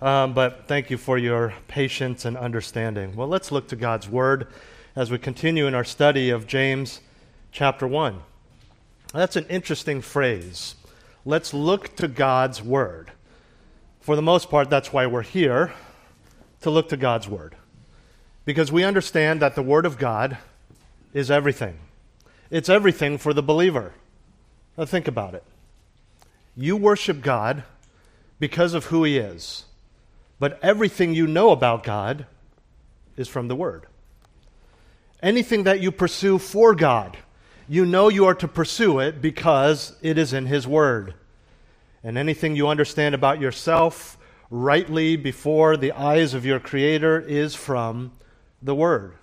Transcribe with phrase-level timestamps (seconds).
[0.00, 3.16] Um, but thank you for your patience and understanding.
[3.16, 4.46] Well, let's look to God's Word
[4.94, 7.00] as we continue in our study of James
[7.50, 8.20] chapter 1.
[9.14, 10.74] That's an interesting phrase.
[11.24, 13.10] Let's look to God's Word.
[14.00, 15.72] For the most part, that's why we're here,
[16.60, 17.56] to look to God's Word.
[18.44, 20.36] Because we understand that the Word of God
[21.14, 21.78] is everything.
[22.50, 23.94] It's everything for the believer.
[24.76, 25.42] Now, think about it.
[26.54, 27.64] You worship God
[28.38, 29.64] because of who He is,
[30.38, 32.26] but everything you know about God
[33.16, 33.86] is from the Word.
[35.22, 37.16] Anything that you pursue for God,
[37.68, 41.14] you know you are to pursue it because it is in His Word.
[42.04, 44.18] And anything you understand about yourself
[44.50, 48.12] rightly before the eyes of your Creator is from
[48.62, 49.14] the Word.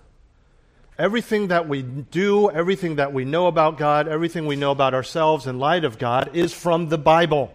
[0.98, 5.46] Everything that we do, everything that we know about God, everything we know about ourselves
[5.46, 7.52] in light of God is from the Bible.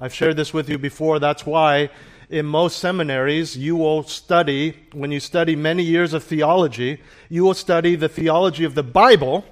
[0.00, 1.18] I've shared this with you before.
[1.18, 1.90] That's why
[2.30, 7.54] in most seminaries you will study, when you study many years of theology, you will
[7.54, 9.44] study the theology of the Bible,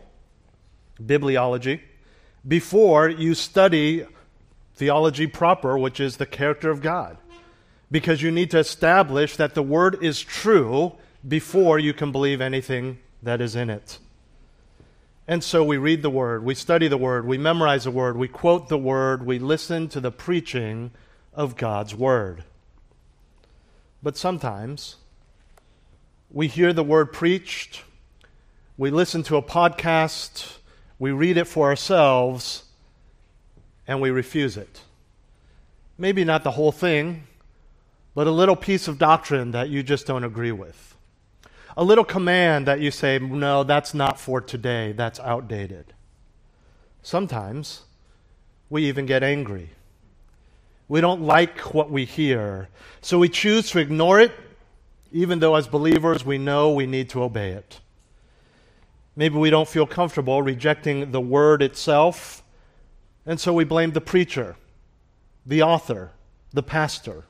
[1.03, 1.81] bibliology,
[2.47, 4.07] before you study
[4.75, 7.17] theology proper, which is the character of God.
[7.91, 10.93] Because you need to establish that the Word is true
[11.27, 13.99] before you can believe anything that is in it.
[15.29, 18.29] And so we read the Word, we study the Word, we memorize the Word, we
[18.29, 20.91] quote the Word, we listen to the preaching
[21.33, 22.45] of God's Word.
[24.03, 24.97] But sometimes
[26.31, 27.83] we hear the Word preached,
[28.77, 30.59] we listen to a podcast,
[30.99, 32.65] we read it for ourselves,
[33.87, 34.81] and we refuse it.
[35.99, 37.25] Maybe not the whole thing,
[38.15, 40.87] but a little piece of doctrine that you just don't agree with
[41.77, 45.93] a little command that you say, no, that's not for today, that's outdated.
[47.03, 47.83] Sometimes
[48.71, 49.71] we even get angry.
[50.89, 52.69] We don't like what we hear,
[53.01, 54.33] so we choose to ignore it,
[55.11, 57.81] even though as believers we know we need to obey it.
[59.17, 62.45] Maybe we don't feel comfortable rejecting the word itself,
[63.25, 64.57] and so we blame the preacher,
[65.45, 66.13] the author,
[66.53, 67.25] the pastor.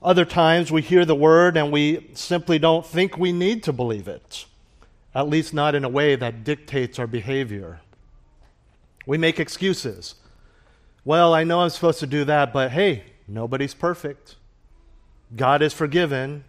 [0.00, 4.06] Other times we hear the word and we simply don't think we need to believe
[4.06, 4.44] it,
[5.12, 7.80] at least not in a way that dictates our behavior.
[9.06, 10.14] We make excuses.
[11.08, 14.36] Well, I know I'm supposed to do that, but hey, nobody's perfect.
[15.34, 16.44] God is forgiven.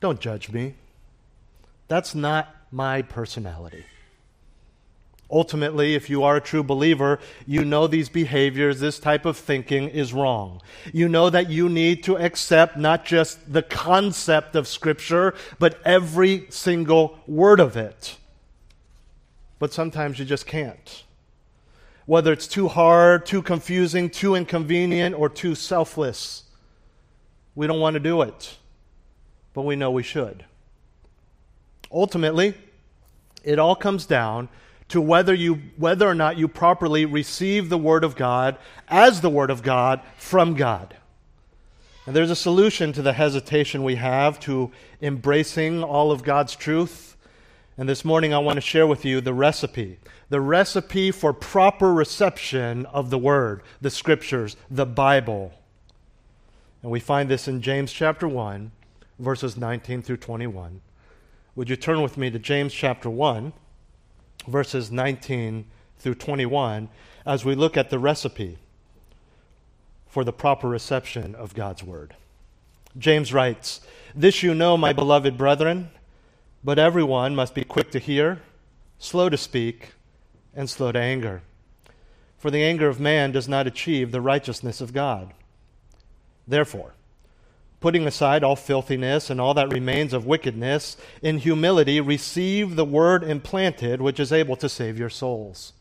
[0.00, 0.74] Don't judge me.
[1.88, 3.86] That's not my personality.
[5.30, 9.88] Ultimately, if you are a true believer, you know these behaviors, this type of thinking
[9.88, 10.60] is wrong.
[10.92, 16.48] You know that you need to accept not just the concept of Scripture, but every
[16.50, 18.18] single word of it.
[19.58, 21.04] But sometimes you just can't.
[22.06, 26.44] Whether it's too hard, too confusing, too inconvenient, or too selfless,
[27.54, 28.56] we don't want to do it.
[29.52, 30.44] But we know we should.
[31.92, 32.54] Ultimately,
[33.42, 34.48] it all comes down
[34.88, 38.56] to whether, you, whether or not you properly receive the Word of God
[38.88, 40.96] as the Word of God from God.
[42.06, 47.16] And there's a solution to the hesitation we have to embracing all of God's truth.
[47.80, 49.98] And this morning I want to share with you the recipe
[50.28, 55.54] the recipe for proper reception of the Word, the Scriptures, the Bible.
[56.82, 58.70] And we find this in James chapter 1,
[59.18, 60.82] verses 19 through 21.
[61.56, 63.52] Would you turn with me to James chapter 1?
[64.46, 65.64] verses 19
[65.98, 66.88] through 21
[67.26, 68.58] as we look at the recipe
[70.06, 72.14] for the proper reception of God's Word.
[72.98, 73.80] James writes,
[74.14, 75.90] This you know, my beloved brethren,
[76.62, 78.40] but everyone must be quick to hear,
[78.98, 79.92] slow to speak,
[80.54, 81.42] and slow to anger.
[82.38, 85.32] For the anger of man does not achieve the righteousness of God.
[86.46, 86.94] Therefore,
[87.80, 93.24] putting aside all filthiness and all that remains of wickedness, in humility receive the word
[93.24, 95.72] implanted, which is able to save your souls.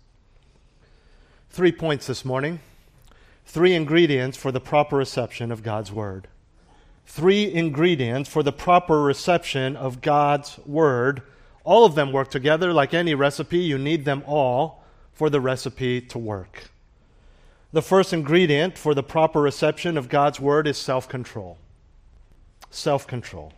[1.49, 2.59] Three points this morning.
[3.45, 6.27] Three ingredients for the proper reception of God's word.
[7.09, 11.23] Three ingredients for the proper reception of God's word.
[11.63, 13.57] All of them work together like any recipe.
[13.57, 16.69] You need them all for the recipe to work.
[17.73, 21.57] The first ingredient for the proper reception of God's word is self control
[22.69, 23.53] self control.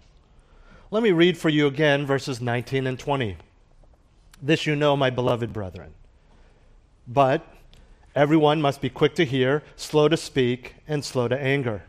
[0.89, 3.35] Let me read for you again verses 19 and 20.
[4.41, 5.93] This you know, my beloved brethren.
[7.05, 7.45] But
[8.15, 11.83] everyone must be quick to hear, slow to speak, and slow to anger.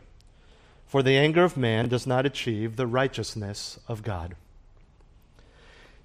[0.93, 4.35] For the anger of man does not achieve the righteousness of God.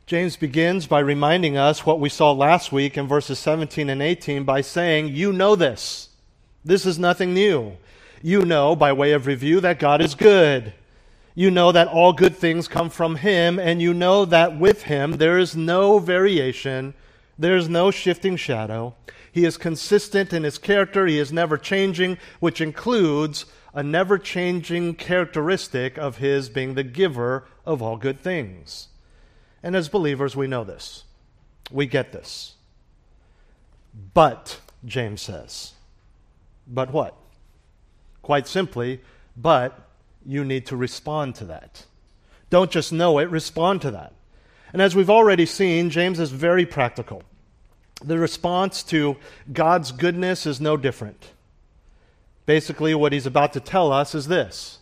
[0.07, 4.45] James begins by reminding us what we saw last week in verses 17 and 18
[4.45, 6.09] by saying, You know this.
[6.65, 7.77] This is nothing new.
[8.23, 10.73] You know, by way of review, that God is good.
[11.35, 15.19] You know that all good things come from Him, and you know that with Him
[15.19, 16.95] there is no variation,
[17.39, 18.95] there is no shifting shadow.
[19.31, 23.45] He is consistent in His character, He is never changing, which includes
[23.79, 28.89] a never changing characteristic of His being the giver of all good things.
[29.63, 31.05] And as believers, we know this.
[31.71, 32.57] We get this.
[34.15, 35.75] But, James says,
[36.67, 37.15] but what?
[38.21, 39.01] Quite simply,
[39.37, 39.89] but
[40.27, 41.85] you need to respond to that.
[42.51, 44.13] Don't just know it, respond to that.
[44.73, 47.23] And as we've already seen, James is very practical.
[48.03, 49.19] The response to
[49.53, 51.31] God's goodness is no different.
[52.49, 54.79] Basically, what he's about to tell us is this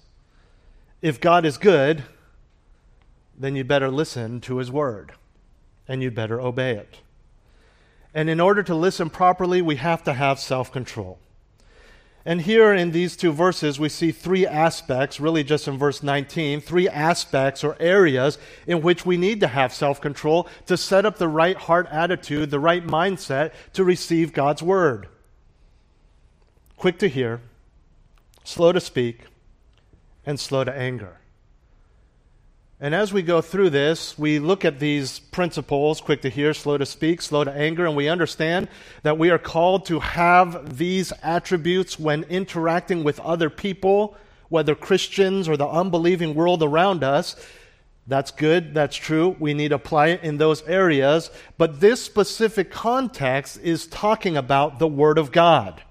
[1.03, 2.05] if God is good,
[3.37, 5.15] then you better listen to his word
[5.89, 6.99] and you better obey it.
[8.15, 11.19] And in order to listen properly, we have to have self control.
[12.25, 16.61] And here in these two verses, we see three aspects, really just in verse 19,
[16.61, 21.19] three aspects or areas in which we need to have self control to set up
[21.19, 25.09] the right heart attitude, the right mindset to receive God's word.
[26.77, 27.41] Quick to hear,
[28.47, 29.23] slow to speak,
[30.25, 31.19] and slow to anger.
[32.79, 36.79] And as we go through this, we look at these principles quick to hear, slow
[36.79, 38.69] to speak, slow to anger, and we understand
[39.03, 44.17] that we are called to have these attributes when interacting with other people,
[44.49, 47.35] whether Christians or the unbelieving world around us.
[48.07, 49.35] That's good, that's true.
[49.41, 51.33] We need to apply it in those areas.
[51.59, 55.83] But this specific context is talking about the Word of God.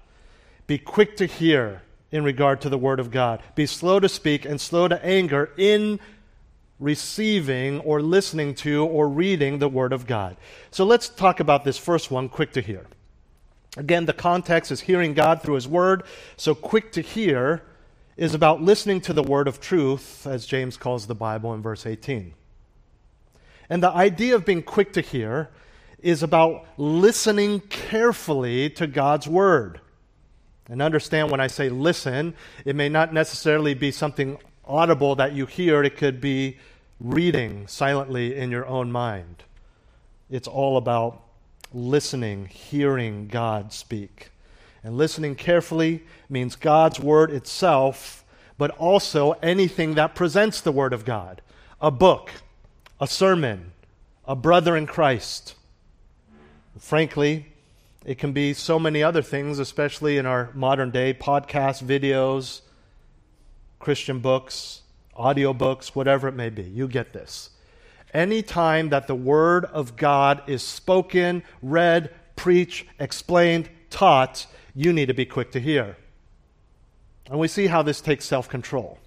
[0.66, 4.44] Be quick to hear in regard to the Word of God, be slow to speak
[4.44, 5.98] and slow to anger in
[6.78, 10.36] receiving or listening to or reading the Word of God.
[10.70, 12.86] So let's talk about this first one, quick to hear.
[13.76, 16.02] Again, the context is hearing God through His Word.
[16.36, 17.62] So, quick to hear
[18.16, 21.84] is about listening to the Word of truth, as James calls the Bible in verse
[21.84, 22.32] 18.
[23.68, 25.50] And the idea of being quick to hear
[25.98, 29.80] is about listening carefully to God's Word.
[30.68, 32.34] And understand when I say listen,
[32.64, 36.58] it may not necessarily be something audible that you hear, it could be
[37.00, 39.44] reading silently in your own mind.
[40.30, 41.22] It's all about
[41.72, 44.30] listening, hearing God speak.
[44.82, 48.24] And listening carefully means God's word itself,
[48.58, 51.42] but also anything that presents the word of God
[51.80, 52.30] a book,
[53.00, 53.72] a sermon,
[54.24, 55.54] a brother in Christ.
[56.78, 57.52] Frankly,
[58.06, 62.60] it can be so many other things, especially in our modern day podcasts, videos,
[63.80, 64.82] Christian books,
[65.16, 66.62] audio books, whatever it may be.
[66.62, 67.50] You get this.
[68.14, 75.14] Anytime that the Word of God is spoken, read, preached, explained, taught, you need to
[75.14, 75.96] be quick to hear.
[77.28, 79.00] And we see how this takes self control.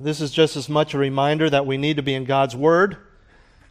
[0.00, 2.96] This is just as much a reminder that we need to be in God's Word,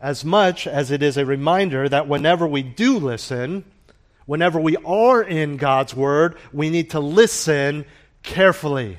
[0.03, 3.63] as much as it is a reminder that whenever we do listen,
[4.25, 7.85] whenever we are in God's Word, we need to listen
[8.21, 8.97] carefully.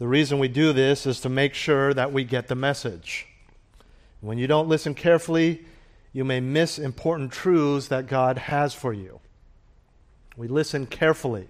[0.00, 3.28] The reason we do this is to make sure that we get the message.
[4.20, 5.64] When you don't listen carefully,
[6.12, 9.20] you may miss important truths that God has for you.
[10.36, 11.46] We listen carefully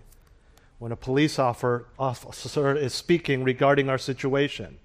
[0.78, 4.79] when a police officer is speaking regarding our situation.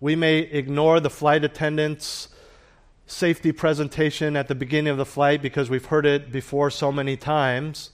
[0.00, 2.28] We may ignore the flight attendant's
[3.06, 7.16] safety presentation at the beginning of the flight because we've heard it before so many
[7.16, 7.90] times.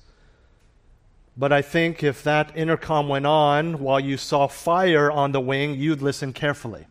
[1.36, 5.74] But I think if that intercom went on while you saw fire on the wing,
[5.74, 6.86] you'd listen carefully.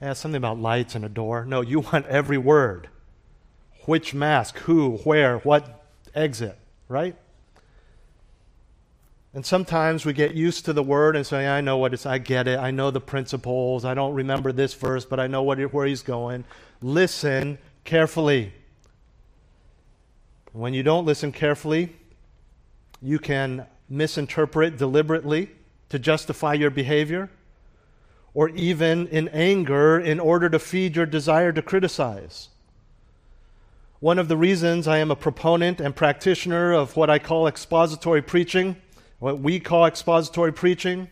[0.00, 1.44] Yeah, something about lights and a door.
[1.44, 2.88] No, you want every word.
[3.84, 7.16] Which mask, who, where, what exit, right?
[9.34, 12.18] And sometimes we get used to the word and say, I know what it's, I
[12.18, 15.58] get it, I know the principles, I don't remember this verse, but I know what,
[15.72, 16.44] where he's going.
[16.82, 18.52] Listen carefully.
[20.52, 21.96] When you don't listen carefully,
[23.00, 25.50] you can misinterpret deliberately
[25.88, 27.30] to justify your behavior,
[28.34, 32.48] or even in anger in order to feed your desire to criticize.
[34.00, 38.20] One of the reasons I am a proponent and practitioner of what I call expository
[38.20, 38.76] preaching,
[39.22, 41.08] what we call expository preaching,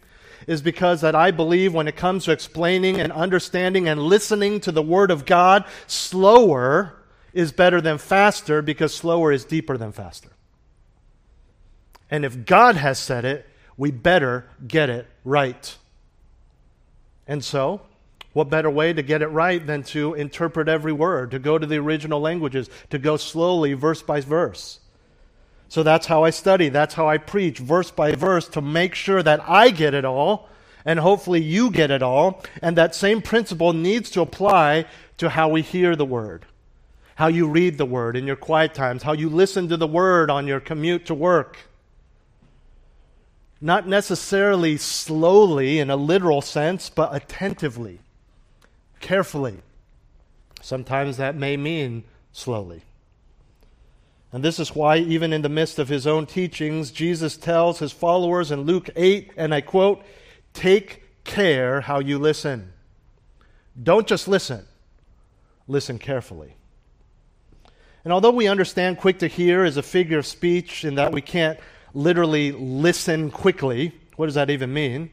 [0.48, 4.72] is because that I believe when it comes to explaining and understanding and listening to
[4.72, 6.96] the Word of God, slower
[7.32, 10.30] is better than faster because slower is deeper than faster.
[12.10, 15.76] And if God has said it, we better get it right.
[17.28, 17.82] And so,
[18.32, 21.66] what better way to get it right than to interpret every word, to go to
[21.66, 24.79] the original languages, to go slowly, verse by verse?
[25.70, 26.68] So that's how I study.
[26.68, 30.50] That's how I preach, verse by verse, to make sure that I get it all
[30.84, 32.42] and hopefully you get it all.
[32.62, 34.86] And that same principle needs to apply
[35.18, 36.46] to how we hear the word,
[37.16, 40.30] how you read the word in your quiet times, how you listen to the word
[40.30, 41.58] on your commute to work.
[43.60, 48.00] Not necessarily slowly in a literal sense, but attentively,
[49.00, 49.58] carefully.
[50.62, 52.82] Sometimes that may mean slowly.
[54.32, 57.92] And this is why, even in the midst of his own teachings, Jesus tells his
[57.92, 60.04] followers in Luke 8, and I quote,
[60.52, 62.72] Take care how you listen.
[63.80, 64.66] Don't just listen,
[65.66, 66.54] listen carefully.
[68.04, 71.20] And although we understand quick to hear is a figure of speech in that we
[71.20, 71.58] can't
[71.92, 75.10] literally listen quickly, what does that even mean?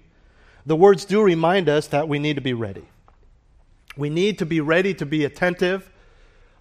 [0.65, 2.86] The words do remind us that we need to be ready.
[3.95, 5.89] We need to be ready to be attentive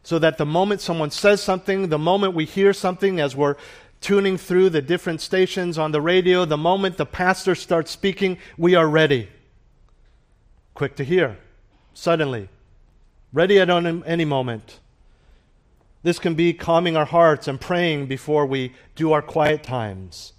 [0.07, 3.57] so that the moment someone says something, the moment we hear something as we're
[4.01, 8.77] tuning through the different stations on the radio, the moment the pastor starts speaking, we
[8.77, 9.29] are ready.
[10.75, 11.39] Quick to hear,
[11.93, 12.49] suddenly,
[13.33, 14.79] ready at any moment.
[16.05, 20.35] This can be calming our hearts and praying before we do our quiet times.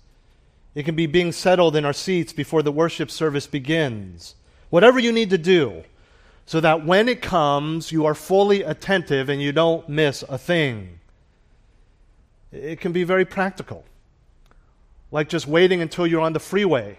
[0.75, 4.35] It can be being settled in our seats before the worship service begins.
[4.69, 5.83] Whatever you need to do,
[6.47, 10.99] so that when it comes, you are fully attentive and you don't miss a thing.
[12.53, 13.83] It can be very practical,
[15.11, 16.97] like just waiting until you're on the freeway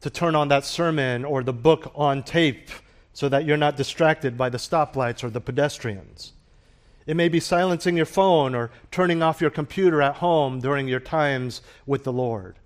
[0.00, 2.70] to turn on that sermon or the book on tape
[3.12, 6.32] so that you're not distracted by the stoplights or the pedestrians.
[7.04, 11.00] It may be silencing your phone or turning off your computer at home during your
[11.00, 12.60] times with the Lord.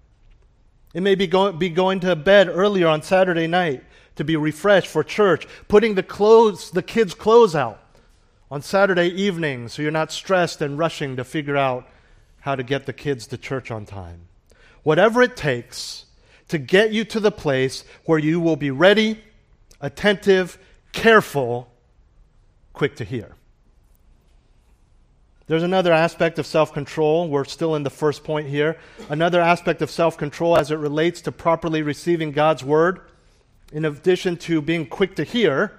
[0.92, 3.82] It may be, go- be going to bed earlier on Saturday night
[4.18, 7.80] to be refreshed for church, putting the clothes, the kids' clothes out
[8.50, 11.88] on Saturday evening so you're not stressed and rushing to figure out
[12.40, 14.22] how to get the kids to church on time.
[14.82, 16.06] Whatever it takes
[16.48, 19.22] to get you to the place where you will be ready,
[19.80, 20.58] attentive,
[20.90, 21.70] careful,
[22.72, 23.36] quick to hear.
[25.46, 27.28] There's another aspect of self control.
[27.28, 28.78] We're still in the first point here.
[29.08, 33.00] Another aspect of self control as it relates to properly receiving God's word
[33.72, 35.78] in addition to being quick to hear,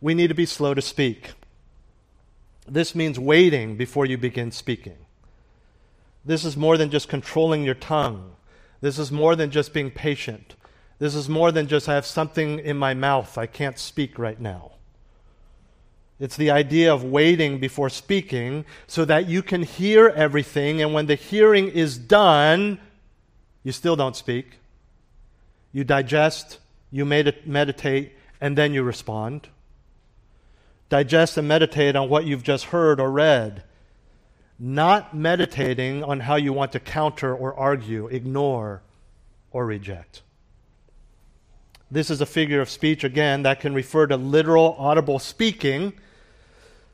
[0.00, 1.32] we need to be slow to speak.
[2.66, 4.98] This means waiting before you begin speaking.
[6.24, 8.32] This is more than just controlling your tongue.
[8.80, 10.54] This is more than just being patient.
[10.98, 14.38] This is more than just I have something in my mouth, I can't speak right
[14.38, 14.72] now.
[16.18, 21.06] It's the idea of waiting before speaking so that you can hear everything, and when
[21.06, 22.78] the hearing is done,
[23.64, 24.58] you still don't speak.
[25.72, 26.58] You digest,
[26.90, 29.48] you meditate, and then you respond.
[30.88, 33.62] Digest and meditate on what you've just heard or read,
[34.58, 38.82] not meditating on how you want to counter or argue, ignore,
[39.52, 40.22] or reject.
[41.90, 45.92] This is a figure of speech, again, that can refer to literal audible speaking,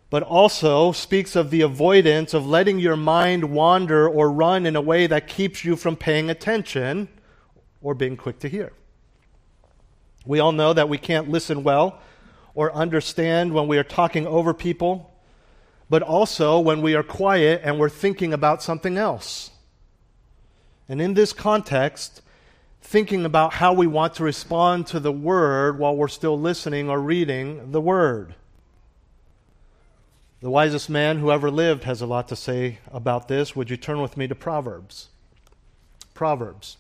[0.09, 4.81] but also speaks of the avoidance of letting your mind wander or run in a
[4.81, 7.09] way that keeps you from paying attention
[7.83, 8.73] or being quick to hear.
[10.27, 12.01] We all know that we can't listen well
[12.55, 15.15] or understand when we are talking over people,
[15.89, 19.51] but also when we are quiet and we're thinking about something else.
[20.89, 22.23] And in this context,
[22.81, 27.01] thinking about how we want to respond to the word while we're still listening or
[27.01, 28.35] reading the word.
[30.41, 33.57] The wisest man who ever lived has a lot to say about this.
[33.57, 35.09] Would you turn with me to Proverbs?
[36.15, 36.77] Proverbs.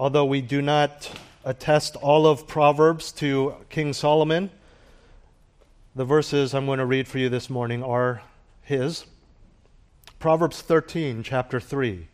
[0.00, 1.10] Although we do not
[1.44, 4.48] attest all of Proverbs to King Solomon,
[5.96, 8.22] the verses I'm going to read for you this morning are
[8.62, 9.06] his.
[10.20, 12.06] Proverbs 13, chapter 3.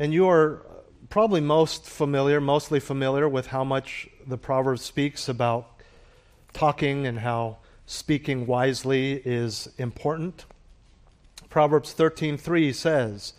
[0.00, 0.66] And you are
[1.08, 5.70] probably most familiar, mostly familiar with how much the Proverbs speaks about
[6.52, 10.46] talking and how speaking wisely is important.
[11.48, 13.34] Proverbs 13:3 says,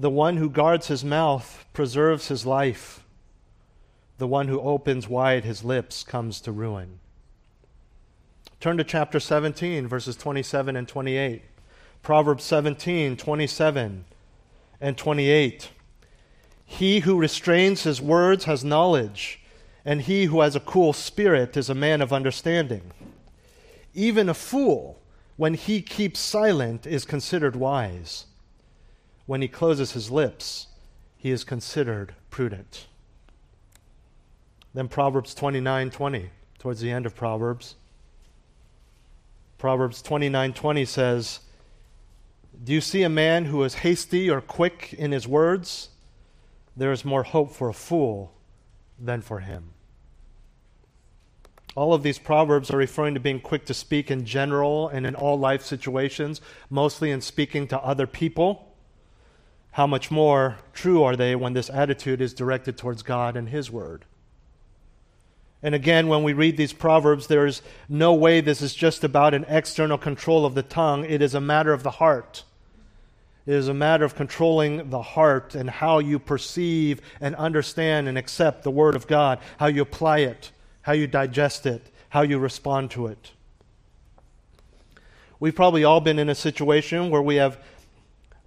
[0.00, 3.04] the one who guards his mouth preserves his life.
[4.16, 7.00] The one who opens wide his lips comes to ruin.
[8.60, 11.42] Turn to chapter 17, verses 27 and 28.
[12.02, 14.06] Proverbs 17, 27
[14.80, 15.70] and 28.
[16.64, 19.42] He who restrains his words has knowledge,
[19.84, 22.92] and he who has a cool spirit is a man of understanding.
[23.92, 24.98] Even a fool,
[25.36, 28.24] when he keeps silent, is considered wise
[29.30, 30.66] when he closes his lips,
[31.16, 32.88] he is considered prudent.
[34.74, 37.76] Then Proverbs 29:20, towards the end of Proverbs.
[39.56, 41.38] Proverbs 29:20 says,
[42.64, 45.90] "Do you see a man who is hasty or quick in his words?
[46.76, 48.32] There is more hope for a fool
[48.98, 49.74] than for him."
[51.76, 55.14] All of these proverbs are referring to being quick to speak in general and in
[55.14, 58.66] all life situations, mostly in speaking to other people.
[59.72, 63.70] How much more true are they when this attitude is directed towards God and His
[63.70, 64.04] Word?
[65.62, 69.34] And again, when we read these proverbs, there is no way this is just about
[69.34, 71.04] an external control of the tongue.
[71.04, 72.44] It is a matter of the heart.
[73.46, 78.16] It is a matter of controlling the heart and how you perceive and understand and
[78.16, 80.50] accept the Word of God, how you apply it,
[80.82, 83.32] how you digest it, how you respond to it.
[85.38, 87.58] We've probably all been in a situation where we have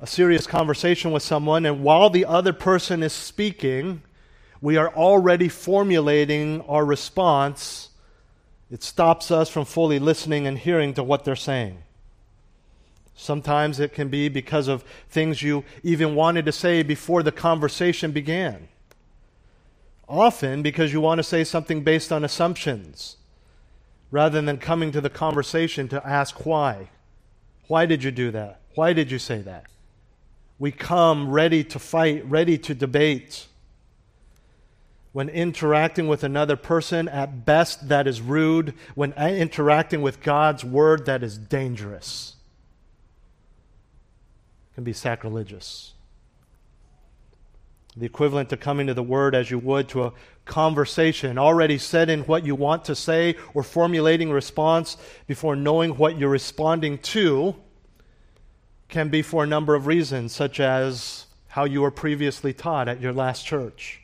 [0.03, 4.01] a serious conversation with someone, and while the other person is speaking,
[4.59, 7.87] we are already formulating our response,
[8.69, 11.77] it stops us from fully listening and hearing to what they're saying.
[13.15, 18.11] Sometimes it can be because of things you even wanted to say before the conversation
[18.11, 18.67] began.
[20.09, 23.15] Often because you want to say something based on assumptions
[24.11, 26.89] rather than coming to the conversation to ask why.
[27.69, 28.59] Why did you do that?
[28.75, 29.67] Why did you say that?
[30.63, 33.47] We come ready to fight, ready to debate
[35.11, 38.73] when interacting with another person, at best, that is rude.
[38.95, 42.35] When interacting with God's word, that is dangerous.
[44.71, 45.95] It can be sacrilegious.
[47.97, 50.13] The equivalent to coming to the word as you would to a
[50.45, 54.95] conversation, already said in what you want to say or formulating response
[55.27, 57.53] before knowing what you're responding to,
[58.89, 63.01] can be for a number of reasons, such as how you were previously taught at
[63.01, 64.01] your last church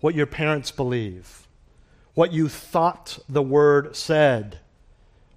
[0.00, 1.48] what your parents believe,
[2.14, 4.58] what you thought the word said,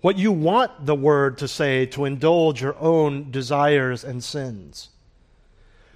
[0.02, 4.90] what you want the word to say to indulge your own desires and sins.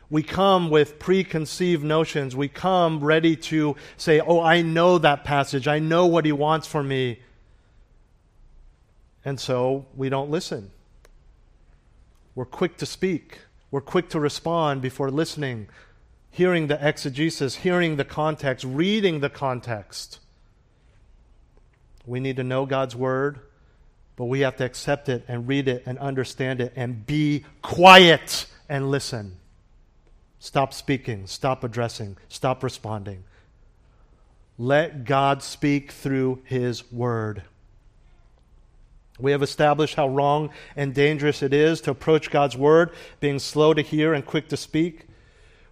[0.10, 2.36] We come with preconceived notions.
[2.36, 5.68] We come ready to say, Oh, I know that passage.
[5.68, 7.20] I know what he wants for me.
[9.26, 10.70] And so we don't listen.
[12.36, 13.40] We're quick to speak,
[13.72, 15.68] we're quick to respond before listening
[16.34, 20.18] hearing the exegesis, hearing the context, reading the context.
[22.08, 23.40] We need to know God's word,
[24.16, 28.48] but we have to accept it and read it and understand it and be quiet
[28.68, 29.38] and listen.
[30.40, 33.24] Stop speaking, stop addressing, stop responding.
[34.58, 37.44] Let God speak through His word.
[39.24, 43.74] We have established how wrong and dangerous it is to approach God's word, being slow
[43.74, 45.08] to hear and quick to speak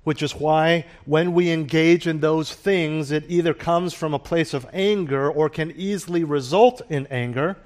[0.03, 4.53] which is why when we engage in those things, it either comes from a place
[4.53, 7.57] of anger or can easily result in anger.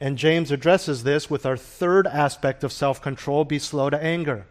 [0.00, 4.46] And James addresses this with our third aspect of self control be slow to anger.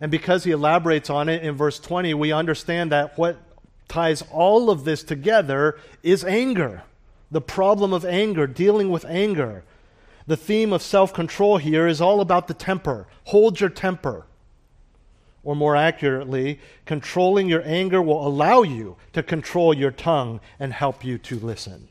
[0.00, 3.38] And because he elaborates on it in verse 20, we understand that what
[3.88, 6.82] ties all of this together is anger.
[7.30, 9.64] The problem of anger, dealing with anger.
[10.26, 13.06] The theme of self control here is all about the temper.
[13.24, 14.26] Hold your temper
[15.48, 21.02] or more accurately, controlling your anger will allow you to control your tongue and help
[21.02, 21.88] you to listen.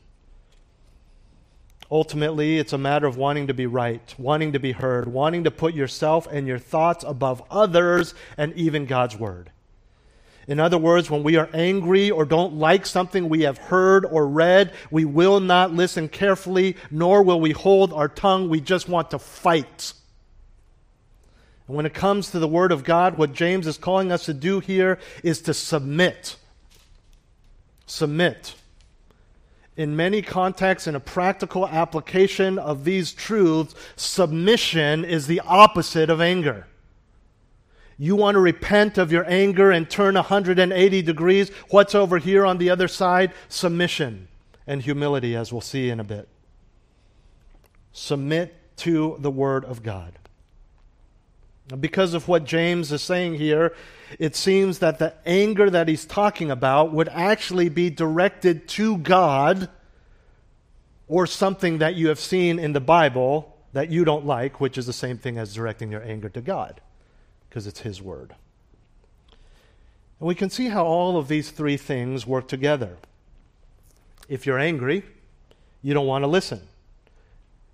[1.90, 5.50] Ultimately, it's a matter of wanting to be right, wanting to be heard, wanting to
[5.50, 9.50] put yourself and your thoughts above others and even God's word.
[10.48, 14.26] In other words, when we are angry or don't like something we have heard or
[14.26, 18.48] read, we will not listen carefully, nor will we hold our tongue.
[18.48, 19.92] We just want to fight.
[21.66, 24.32] And when it comes to the Word of God, what James is calling us to
[24.32, 26.36] do here is to submit.
[27.84, 28.54] Submit.
[29.76, 36.22] In many contexts, in a practical application of these truths, submission is the opposite of
[36.22, 36.67] anger.
[37.98, 41.50] You want to repent of your anger and turn 180 degrees.
[41.70, 43.32] What's over here on the other side?
[43.48, 44.28] Submission
[44.66, 46.28] and humility, as we'll see in a bit.
[47.92, 50.12] Submit to the Word of God.
[51.80, 53.74] Because of what James is saying here,
[54.18, 59.68] it seems that the anger that he's talking about would actually be directed to God
[61.08, 64.86] or something that you have seen in the Bible that you don't like, which is
[64.86, 66.80] the same thing as directing your anger to God,
[67.48, 68.34] because it's His Word.
[70.20, 72.96] And we can see how all of these three things work together.
[74.28, 75.04] If you're angry,
[75.82, 76.60] you don't want to listen.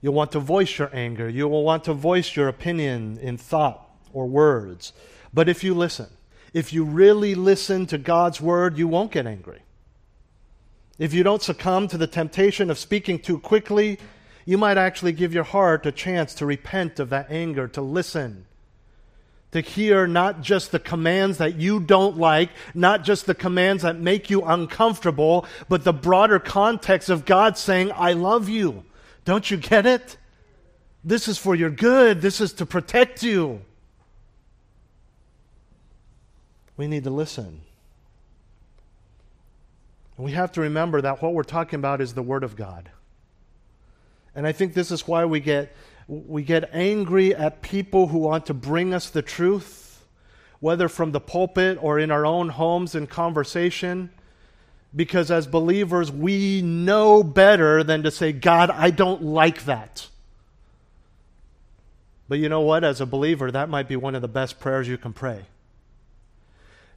[0.03, 1.29] You'll want to voice your anger.
[1.29, 4.93] You will want to voice your opinion in thought or words.
[5.33, 6.09] But if you listen,
[6.53, 9.63] if you really listen to God's word, you won't get angry.
[10.99, 13.99] If you don't succumb to the temptation of speaking too quickly,
[14.47, 18.47] You might actually give your heart a chance to repent of that anger, to listen,
[19.55, 23.97] to hear not just the commands that you don't like, not just the commands that
[23.97, 28.83] make you uncomfortable, but the broader context of God saying, I love you.
[29.25, 30.17] Don't you get it?
[31.05, 32.21] This is for your good.
[32.21, 33.61] This is to protect you.
[36.77, 37.61] We need to listen.
[40.17, 42.91] We have to remember that what we're talking about is the Word of God.
[44.35, 45.73] And I think this is why we get,
[46.07, 50.05] we get angry at people who want to bring us the truth,
[50.61, 54.11] whether from the pulpit or in our own homes in conversation.
[54.95, 60.09] Because as believers, we know better than to say, God, I don't like that.
[62.29, 62.85] But you know what?
[62.85, 65.47] As a believer, that might be one of the best prayers you can pray.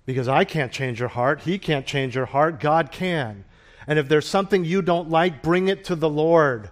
[0.05, 1.41] Because I can't change your heart.
[1.41, 2.59] He can't change your heart.
[2.59, 3.45] God can.
[3.87, 6.69] And if there's something you don't like, bring it to the Lord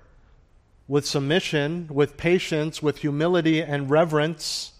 [0.87, 4.73] with submission, with patience, with humility and reverence.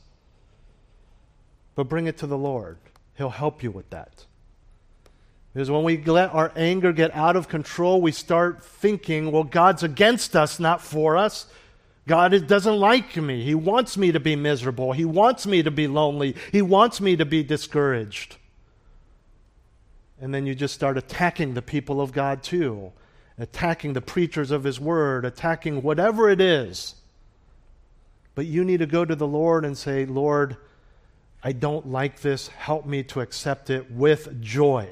[1.75, 2.77] But bring it to the Lord.
[3.15, 4.25] He'll help you with that.
[5.53, 9.83] Because when we let our anger get out of control, we start thinking, well, God's
[9.83, 11.47] against us, not for us.
[12.07, 13.41] God doesn't like me.
[13.43, 14.91] He wants me to be miserable.
[14.91, 16.35] He wants me to be lonely.
[16.51, 18.35] He wants me to be discouraged.
[20.19, 22.91] And then you just start attacking the people of God too,
[23.38, 26.95] attacking the preachers of His Word, attacking whatever it is.
[28.34, 30.58] But you need to go to the Lord and say, Lord,
[31.43, 32.48] I don't like this.
[32.50, 34.89] Help me to accept it with joy.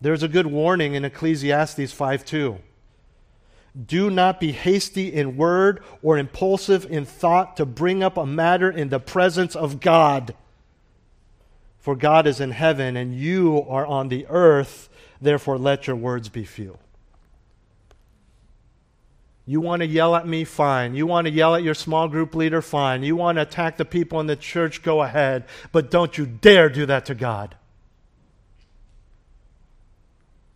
[0.00, 2.58] There's a good warning in Ecclesiastes 5 2.
[3.86, 8.70] Do not be hasty in word or impulsive in thought to bring up a matter
[8.70, 10.34] in the presence of God.
[11.78, 14.88] For God is in heaven and you are on the earth,
[15.20, 16.78] therefore let your words be few.
[19.46, 20.44] You want to yell at me?
[20.44, 20.94] Fine.
[20.94, 22.60] You want to yell at your small group leader?
[22.60, 23.02] Fine.
[23.02, 24.82] You want to attack the people in the church?
[24.82, 25.46] Go ahead.
[25.72, 27.56] But don't you dare do that to God.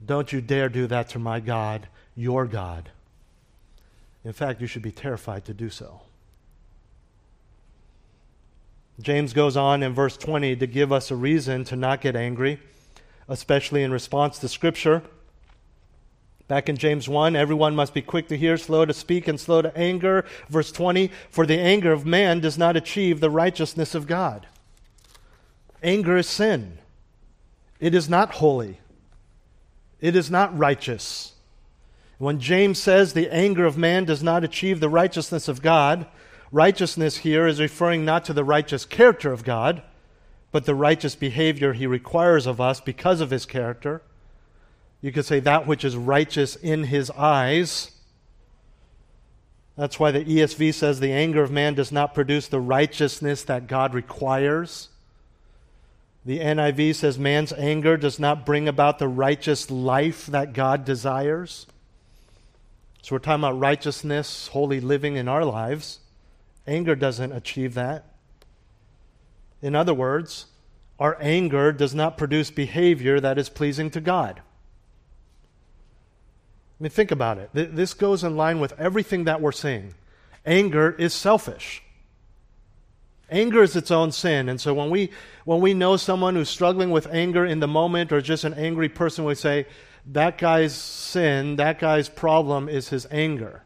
[0.05, 2.91] Don't you dare do that to my God, your God.
[4.25, 6.03] In fact, you should be terrified to do so.
[9.03, 12.61] James goes on in verse 20 to give us a reason to not get angry,
[13.29, 15.03] especially in response to Scripture.
[16.47, 19.63] Back in James 1, everyone must be quick to hear, slow to speak, and slow
[19.63, 20.25] to anger.
[20.49, 24.47] Verse 20, for the anger of man does not achieve the righteousness of God.
[25.83, 26.79] Anger is sin,
[27.81, 28.79] it is not holy,
[30.01, 31.33] it is not righteous.
[32.19, 36.07] When James says the anger of man does not achieve the righteousness of God,
[36.53, 39.83] righteousness here is referring not to the righteous character of God,
[40.53, 44.03] but the righteous behavior he requires of us because of his character.
[45.01, 47.91] You could say that which is righteous in his eyes.
[49.77, 53.67] That's why the ESV says the anger of man does not produce the righteousness that
[53.67, 54.91] God requires.
[56.25, 61.67] The NIV says man's anger does not bring about the righteous life that God desires.
[63.01, 65.99] So we're talking about righteousness, holy living in our lives.
[66.67, 68.05] Anger doesn't achieve that.
[69.61, 70.47] In other words,
[70.99, 74.41] our anger does not produce behavior that is pleasing to God.
[76.81, 77.51] I mean, think about it.
[77.53, 79.95] This goes in line with everything that we're saying.
[80.45, 81.83] Anger is selfish.
[83.31, 84.49] Anger is its own sin.
[84.49, 85.11] And so when we,
[85.45, 88.89] when we know someone who's struggling with anger in the moment or just an angry
[88.89, 89.67] person, we say,
[90.07, 93.63] that guy's sin, that guy's problem is his anger.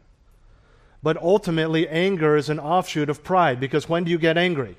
[1.07, 4.75] But ultimately, anger is an offshoot of pride because when do you get angry?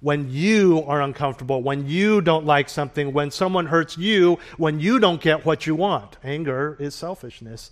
[0.00, 4.98] When you are uncomfortable, when you don't like something, when someone hurts you, when you
[4.98, 6.16] don't get what you want.
[6.24, 7.70] Anger is selfishness.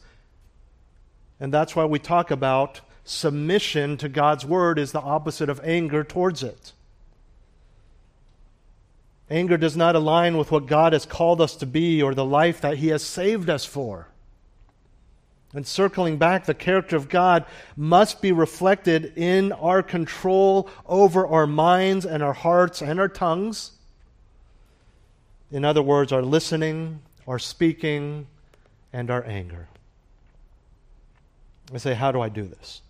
[1.41, 6.05] And that's why we talk about submission to God's word is the opposite of anger
[6.05, 6.75] towards it.
[9.31, 12.61] Anger does not align with what God has called us to be or the life
[12.61, 14.09] that He has saved us for.
[15.59, 17.45] And circling back, the character of God
[17.77, 23.73] must be reflected in our control over our minds and our hearts and our tongues.
[25.51, 28.29] In other words, our listening, our speaking,
[28.93, 29.67] and our anger.
[31.75, 32.81] I say, how do I do this?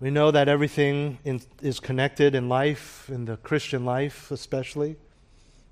[0.00, 4.96] We know that everything in, is connected in life, in the Christian life especially.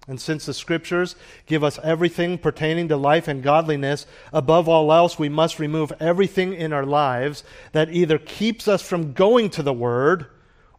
[0.08, 5.18] And since the scriptures give us everything pertaining to life and godliness, above all else,
[5.18, 9.72] we must remove everything in our lives that either keeps us from going to the
[9.72, 10.26] Word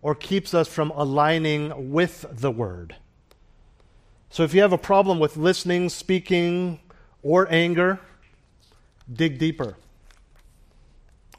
[0.02, 2.96] or keeps us from aligning with the Word.
[4.32, 6.80] So if you have a problem with listening, speaking,
[7.22, 8.00] or anger,
[9.12, 9.76] dig deeper.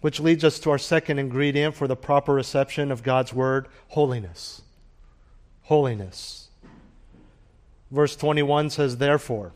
[0.01, 4.63] Which leads us to our second ingredient for the proper reception of God's word holiness.
[5.63, 6.50] Holiness.
[7.91, 9.53] Verse 21 says, Therefore,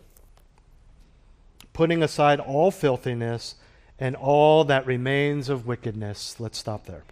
[1.73, 3.55] putting aside all filthiness
[3.99, 6.40] and all that remains of wickedness.
[6.40, 7.05] Let's stop there.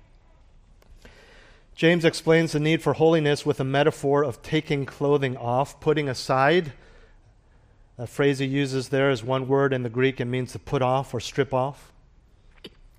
[1.74, 6.72] James explains the need for holiness with a metaphor of taking clothing off, putting aside.
[7.98, 10.20] A phrase he uses there is one word in the Greek.
[10.20, 11.92] It means to put off or strip off.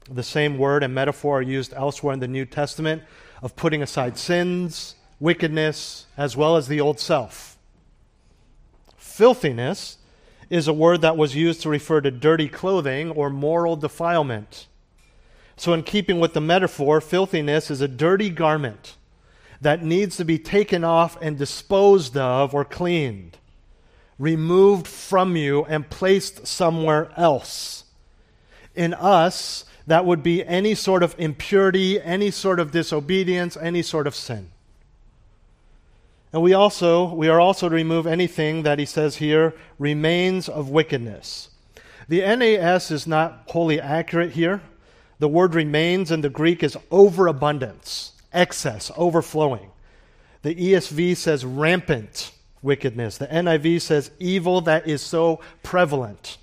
[0.09, 3.03] The same word and metaphor are used elsewhere in the New Testament
[3.41, 7.52] of putting aside sins, wickedness, as well as the old self.
[9.13, 9.99] Filthiness
[10.49, 14.65] is a word that was used to refer to dirty clothing or moral defilement.
[15.55, 18.97] So, in keeping with the metaphor, filthiness is a dirty garment
[19.61, 23.37] that needs to be taken off and disposed of or cleaned,
[24.17, 27.83] removed from you and placed somewhere else.
[28.73, 34.07] In us, that would be any sort of impurity, any sort of disobedience, any sort
[34.07, 34.52] of sin.
[36.33, 40.69] And we also we are also to remove anything that he says here remains of
[40.69, 41.49] wickedness.
[42.09, 44.61] The NAS is not wholly accurate here.
[45.19, 49.69] The word remains in the Greek is overabundance, excess, overflowing.
[50.41, 53.17] The ESV says rampant wickedness.
[53.17, 56.37] The NIV says evil that is so prevalent.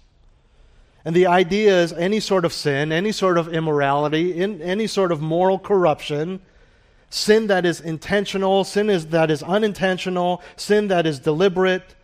[1.05, 5.12] And the idea is any sort of sin, any sort of immorality, in, any sort
[5.12, 6.40] of moral corruption,
[7.10, 11.94] sin that is intentional, sin is, that is unintentional, sin that is deliberate.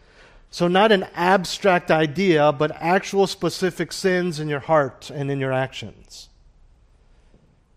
[0.51, 5.53] So, not an abstract idea, but actual specific sins in your heart and in your
[5.53, 6.29] actions.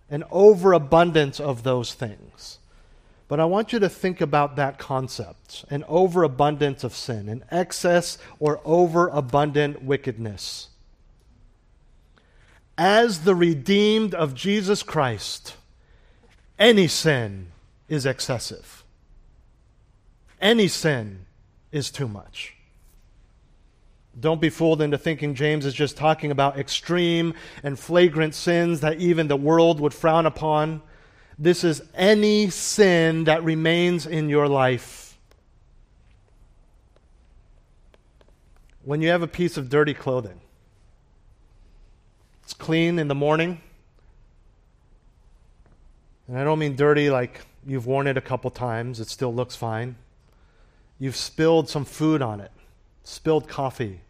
[0.09, 2.57] An overabundance of those things.
[3.27, 8.17] But I want you to think about that concept an overabundance of sin, an excess
[8.39, 10.69] or overabundant wickedness
[12.79, 15.57] as the redeemed of Jesus Christ,
[16.59, 17.47] any sin
[17.87, 18.83] is excessive.
[20.41, 21.25] Any sin
[21.71, 22.55] is too much.
[24.19, 28.99] Don't be fooled into thinking James is just talking about extreme and flagrant sins that
[28.99, 30.81] even the world would frown upon.
[31.37, 35.17] This is any sin that remains in your life.
[38.83, 40.41] When you have a piece of dirty clothing,
[42.43, 43.61] it's clean in the morning.
[46.29, 49.55] And I don't mean dirty like you've worn it a couple times, it still looks
[49.55, 49.95] fine.
[50.99, 52.51] You've spilled some food on it,
[53.03, 54.01] spilled coffee.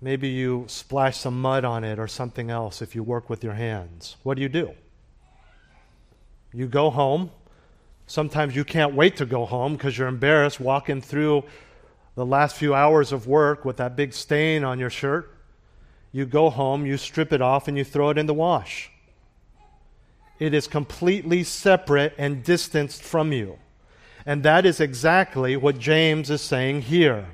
[0.00, 3.52] Maybe you splash some mud on it or something else if you work with your
[3.52, 4.16] hands.
[4.22, 4.72] What do you do?
[6.52, 7.30] You go home.
[8.06, 11.44] Sometimes you can't wait to go home because you're embarrassed walking through
[12.14, 15.32] the last few hours of work with that big stain on your shirt
[16.12, 18.91] you go home, you strip it off, and you throw it in the wash.
[20.38, 23.58] It is completely separate and distanced from you.
[24.24, 27.26] And that is exactly what James is saying here.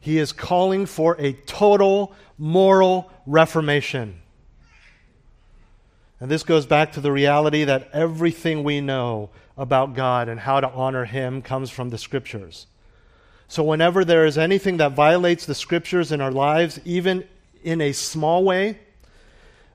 [0.00, 4.20] He is calling for a total moral reformation.
[6.20, 10.60] And this goes back to the reality that everything we know about God and how
[10.60, 12.66] to honor Him comes from the Scriptures.
[13.48, 17.24] So, whenever there is anything that violates the Scriptures in our lives, even
[17.62, 18.78] in a small way,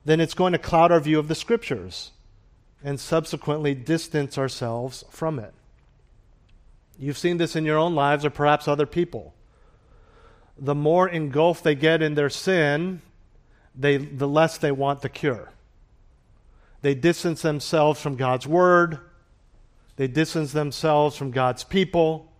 [0.04, 2.10] then it's going to cloud our view of the scriptures
[2.84, 5.54] and subsequently distance ourselves from it.
[6.98, 9.34] You've seen this in your own lives or perhaps other people.
[10.58, 13.00] The more engulfed they get in their sin,
[13.74, 15.50] they, the less they want the cure.
[16.82, 18.98] They distance themselves from God's word.
[19.96, 22.32] They distance themselves from God's people.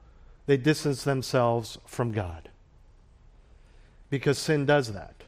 [0.46, 2.50] They distance themselves from God.
[4.10, 5.21] Because sin does that.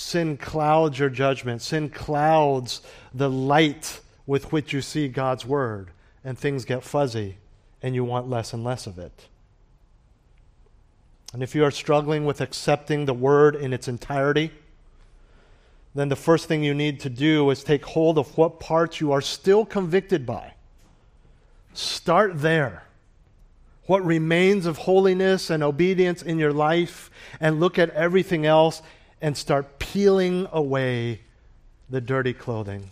[0.00, 1.60] Sin clouds your judgment.
[1.60, 2.80] Sin clouds
[3.12, 5.90] the light with which you see God's word,
[6.24, 7.36] and things get fuzzy,
[7.82, 9.28] and you want less and less of it.
[11.34, 14.52] And if you are struggling with accepting the word in its entirety,
[15.94, 19.12] then the first thing you need to do is take hold of what parts you
[19.12, 20.54] are still convicted by.
[21.74, 22.84] Start there.
[23.84, 28.80] What remains of holiness and obedience in your life, and look at everything else
[29.20, 31.20] and start peeling away
[31.88, 32.90] the dirty clothing.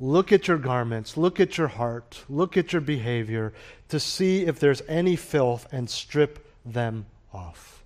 [0.00, 3.52] Look at your garments, look at your heart, look at your behavior
[3.88, 7.82] to see if there's any filth and strip them off.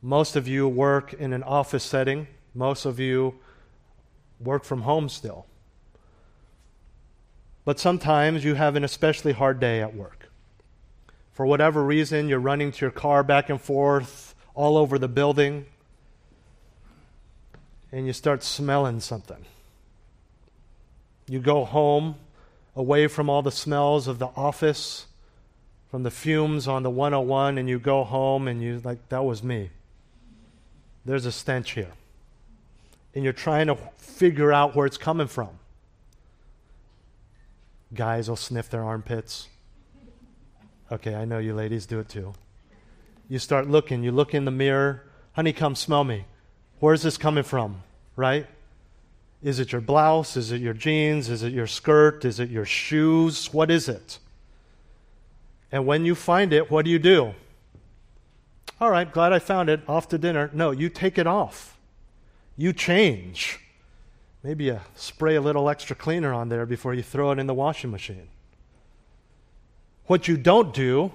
[0.00, 3.34] Most of you work in an office setting, most of you
[4.38, 5.46] work from home still.
[7.66, 10.19] But sometimes you have an especially hard day at work.
[11.40, 15.64] For whatever reason, you're running to your car back and forth all over the building,
[17.90, 19.46] and you start smelling something.
[21.26, 22.16] You go home
[22.76, 25.06] away from all the smells of the office,
[25.90, 29.42] from the fumes on the 101, and you go home and you like, that was
[29.42, 29.70] me.
[31.06, 31.92] There's a stench here.
[33.14, 35.48] And you're trying to figure out where it's coming from.
[37.94, 39.48] Guys will sniff their armpits.
[40.92, 42.34] Okay, I know you ladies do it too.
[43.28, 45.04] You start looking, you look in the mirror.
[45.32, 46.24] Honey, come smell me.
[46.80, 47.82] Where's this coming from?
[48.16, 48.46] Right?
[49.42, 50.36] Is it your blouse?
[50.36, 51.28] Is it your jeans?
[51.28, 52.24] Is it your skirt?
[52.24, 53.52] Is it your shoes?
[53.52, 54.18] What is it?
[55.70, 57.34] And when you find it, what do you do?
[58.80, 59.80] All right, glad I found it.
[59.86, 60.50] Off to dinner.
[60.52, 61.78] No, you take it off.
[62.56, 63.60] You change.
[64.42, 67.54] Maybe you spray a little extra cleaner on there before you throw it in the
[67.54, 68.28] washing machine.
[70.10, 71.12] What you don't do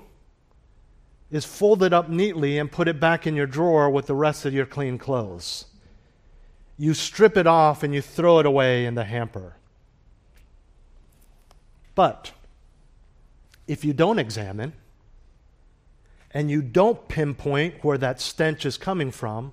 [1.30, 4.46] is fold it up neatly and put it back in your drawer with the rest
[4.46, 5.66] of your clean clothes.
[6.78, 9.58] You strip it off and you throw it away in the hamper.
[11.94, 12.32] But
[13.68, 14.72] if you don't examine
[16.32, 19.52] and you don't pinpoint where that stench is coming from,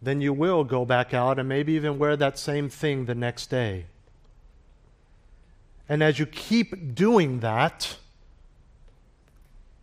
[0.00, 3.48] then you will go back out and maybe even wear that same thing the next
[3.48, 3.86] day.
[5.88, 7.96] And as you keep doing that,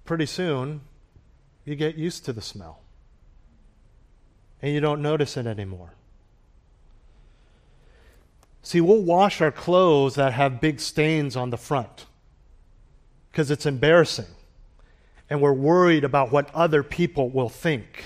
[0.09, 0.81] pretty soon
[1.65, 2.79] you get used to the smell.
[4.59, 5.93] And you don't notice it anymore.
[8.63, 12.07] See, we'll wash our clothes that have big stains on the front
[13.31, 14.25] because it's embarrassing.
[15.29, 18.05] And we're worried about what other people will think.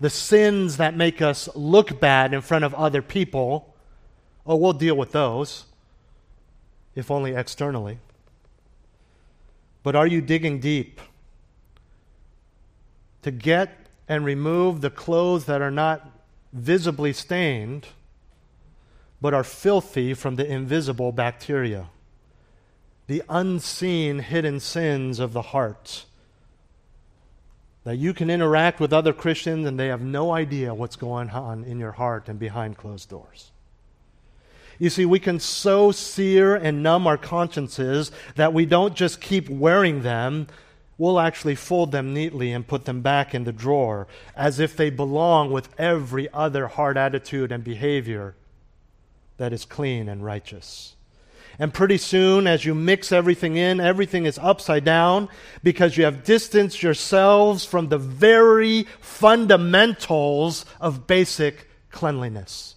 [0.00, 3.74] The sins that make us look bad in front of other people,
[4.46, 5.66] oh, we'll deal with those,
[6.94, 7.98] if only externally.
[9.82, 11.02] But are you digging deep
[13.24, 13.76] to get
[14.08, 16.08] and remove the clothes that are not
[16.52, 17.88] visibly stained,
[19.20, 21.88] but are filthy from the invisible bacteria?
[23.06, 26.06] the unseen hidden sins of the heart.
[27.84, 31.64] That you can interact with other Christians and they have no idea what's going on
[31.64, 33.50] in your heart and behind closed doors.
[34.78, 39.48] You see, we can so sear and numb our consciences that we don't just keep
[39.48, 40.48] wearing them,
[40.98, 44.90] we'll actually fold them neatly and put them back in the drawer as if they
[44.90, 48.34] belong with every other hard attitude and behavior
[49.36, 50.94] that is clean and righteous.
[51.58, 55.28] And pretty soon, as you mix everything in, everything is upside down
[55.62, 62.74] because you have distanced yourselves from the very fundamentals of basic cleanliness.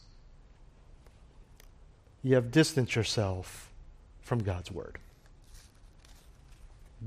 [2.22, 3.72] You have distanced yourself
[4.22, 5.00] from God's Word.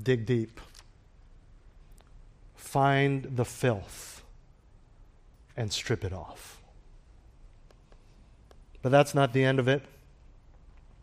[0.01, 0.59] Dig deep.
[2.71, 4.23] Find the filth
[5.57, 6.61] and strip it off.
[8.81, 9.83] But that's not the end of it.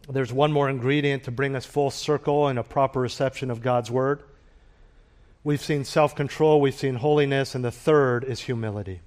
[0.09, 3.91] There's one more ingredient to bring us full circle and a proper reception of God's
[3.91, 4.23] word.
[5.45, 9.03] We've seen self control, we've seen holiness, and the third is humility.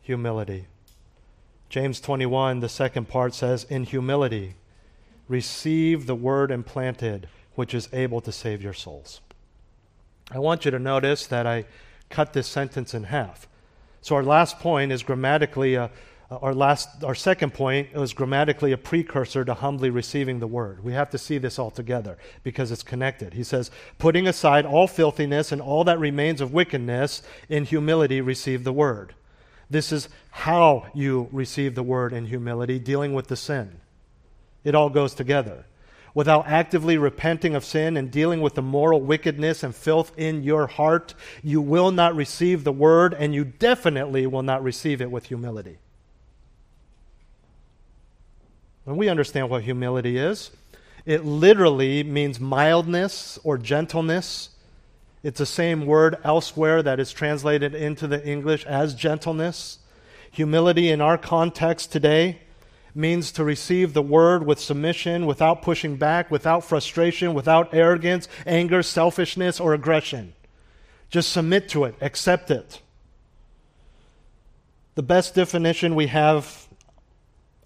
[0.00, 0.64] Humility.
[1.68, 4.54] James 21, the second part says, In humility,
[5.28, 9.20] receive the word implanted, which is able to save your souls.
[10.30, 11.64] I want you to notice that I
[12.10, 13.48] cut this sentence in half.
[14.00, 15.90] So, our last point is grammatically a
[16.30, 20.82] uh, our last our second point was grammatically a precursor to humbly receiving the word.
[20.82, 23.34] We have to see this all together because it's connected.
[23.34, 28.64] He says putting aside all filthiness and all that remains of wickedness in humility receive
[28.64, 29.14] the word.
[29.68, 33.80] This is how you receive the word in humility dealing with the sin.
[34.62, 35.66] It all goes together
[36.14, 40.68] without actively repenting of sin and dealing with the moral wickedness and filth in your
[40.68, 45.26] heart, you will not receive the word, and you definitely will not receive it with
[45.26, 45.78] humility.
[48.86, 50.50] And we understand what humility is.
[51.04, 54.50] It literally means mildness or gentleness.
[55.22, 59.78] It's the same word elsewhere that is translated into the English as gentleness.
[60.30, 62.40] Humility in our context today
[62.94, 68.82] means to receive the word with submission, without pushing back, without frustration, without arrogance, anger,
[68.82, 70.32] selfishness, or aggression.
[71.10, 72.80] Just submit to it, accept it.
[74.94, 76.68] The best definition we have,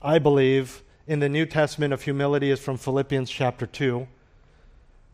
[0.01, 4.07] I believe, in the New Testament of humility is from Philippians chapter 2,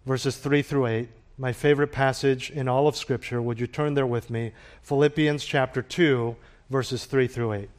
[0.06, 1.08] verses 3 through 8.
[1.36, 3.42] My favorite passage in all of Scripture.
[3.42, 4.52] Would you turn there with me?
[4.82, 6.36] Philippians chapter 2,
[6.70, 7.70] verses 3 through 8.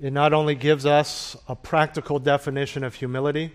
[0.00, 3.52] It not only gives us a practical definition of humility,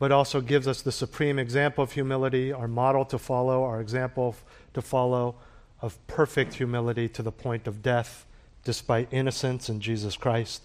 [0.00, 4.34] but also gives us the supreme example of humility, our model to follow, our example
[4.74, 5.36] to follow
[5.80, 8.26] of perfect humility to the point of death
[8.64, 10.62] despite innocence in Jesus Christ.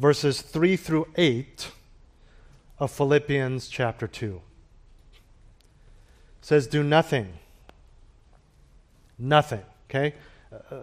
[0.00, 1.70] Verses 3 through 8
[2.78, 4.40] of Philippians chapter 2
[6.40, 7.34] says, Do nothing.
[9.18, 10.14] Nothing, okay?
[10.52, 10.76] Uh,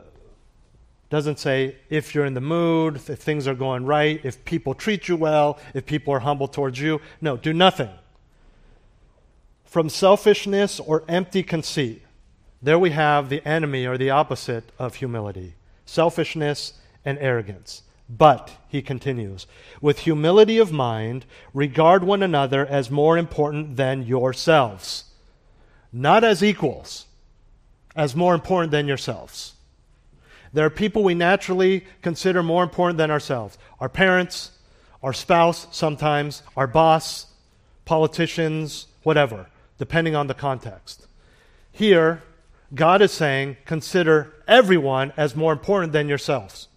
[1.09, 5.07] doesn't say if you're in the mood, if things are going right, if people treat
[5.07, 6.99] you well, if people are humble towards you.
[7.21, 7.89] No, do nothing.
[9.65, 12.01] From selfishness or empty conceit,
[12.61, 17.83] there we have the enemy or the opposite of humility selfishness and arrogance.
[18.09, 19.47] But, he continues,
[19.81, 25.05] with humility of mind, regard one another as more important than yourselves.
[25.91, 27.05] Not as equals,
[27.95, 29.54] as more important than yourselves.
[30.55, 34.51] There are people we naturally consider more important than ourselves our parents,
[35.03, 37.25] our spouse, sometimes, our boss,
[37.83, 39.47] politicians, whatever,
[39.77, 41.07] depending on the context.
[41.73, 42.23] Here,
[42.73, 46.69] God is saying, consider everyone as more important than yourselves.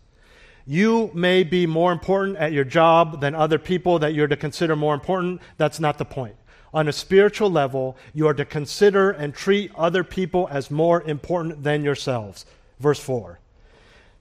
[0.66, 4.74] You may be more important at your job than other people that you're to consider
[4.74, 5.40] more important.
[5.56, 6.34] That's not the point.
[6.74, 11.62] On a spiritual level, you are to consider and treat other people as more important
[11.62, 12.44] than yourselves.
[12.80, 13.38] Verse 4.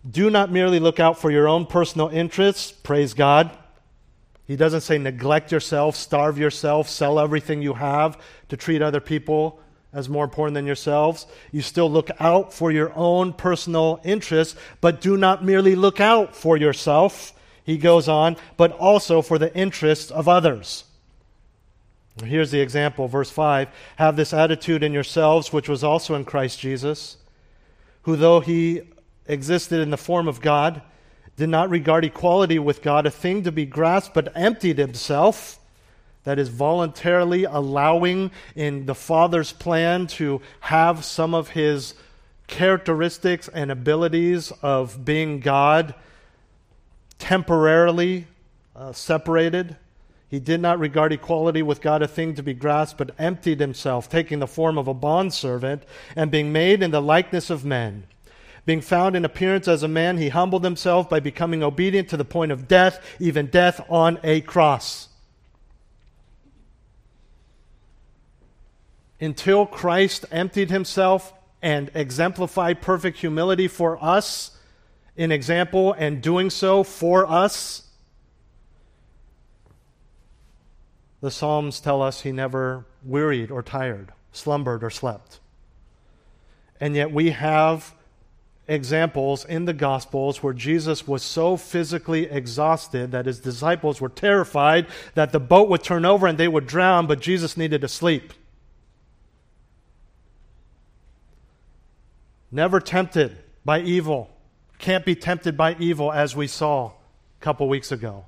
[0.10, 3.52] Do not merely look out for your own personal interests, praise God.
[4.46, 8.18] He doesn't say neglect yourself, starve yourself, sell everything you have
[8.50, 9.60] to treat other people
[9.92, 11.26] as more important than yourselves.
[11.52, 16.36] You still look out for your own personal interests, but do not merely look out
[16.36, 17.34] for yourself,
[17.64, 20.86] he goes on, but also for the interests of others.
[22.24, 23.68] Here's the example, verse 5
[23.98, 27.18] Have this attitude in yourselves, which was also in Christ Jesus,
[28.04, 28.84] who, though he
[29.28, 30.82] existed in the form of God,
[31.36, 35.60] did not regard equality with God a thing to be grasped, but emptied himself
[36.24, 41.94] that is voluntarily allowing in the Father's plan to have some of his
[42.48, 45.96] characteristics and abilities of being God
[47.18, 48.28] temporarily
[48.76, 49.78] uh, separated.
[50.28, 54.10] He did not regard equality with God a thing to be grasped, but emptied himself,
[54.10, 55.84] taking the form of a bondservant,
[56.16, 58.04] and being made in the likeness of men.
[58.68, 62.26] Being found in appearance as a man, he humbled himself by becoming obedient to the
[62.26, 65.08] point of death, even death on a cross.
[69.20, 74.52] until Christ emptied himself and exemplified perfect humility for us
[75.16, 77.84] in example and doing so for us.
[81.22, 85.40] The Psalms tell us he never wearied or tired, slumbered or slept.
[86.80, 87.96] And yet we have
[88.68, 94.88] examples in the Gospels where Jesus was so physically exhausted that his disciples were terrified
[95.16, 98.34] that the boat would turn over and they would drown, but Jesus needed to sleep.
[102.52, 104.30] Never tempted by evil.
[104.80, 108.26] Can't be tempted by evil, as we saw a couple weeks ago.